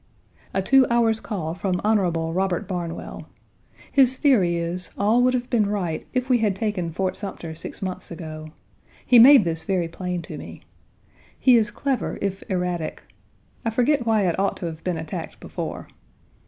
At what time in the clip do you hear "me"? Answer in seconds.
10.39-10.63